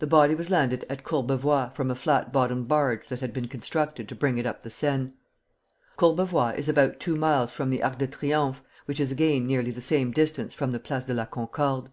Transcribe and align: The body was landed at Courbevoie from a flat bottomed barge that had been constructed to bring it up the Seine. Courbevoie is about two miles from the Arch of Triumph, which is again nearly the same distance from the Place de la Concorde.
The 0.00 0.06
body 0.06 0.34
was 0.34 0.50
landed 0.50 0.84
at 0.90 1.02
Courbevoie 1.02 1.70
from 1.72 1.90
a 1.90 1.94
flat 1.94 2.30
bottomed 2.30 2.68
barge 2.68 3.08
that 3.08 3.20
had 3.20 3.32
been 3.32 3.48
constructed 3.48 4.06
to 4.06 4.14
bring 4.14 4.36
it 4.36 4.46
up 4.46 4.60
the 4.60 4.68
Seine. 4.68 5.14
Courbevoie 5.96 6.54
is 6.58 6.68
about 6.68 7.00
two 7.00 7.16
miles 7.16 7.52
from 7.52 7.70
the 7.70 7.82
Arch 7.82 8.02
of 8.02 8.10
Triumph, 8.10 8.62
which 8.84 9.00
is 9.00 9.10
again 9.10 9.46
nearly 9.46 9.70
the 9.70 9.80
same 9.80 10.12
distance 10.12 10.52
from 10.52 10.72
the 10.72 10.78
Place 10.78 11.06
de 11.06 11.14
la 11.14 11.24
Concorde. 11.24 11.88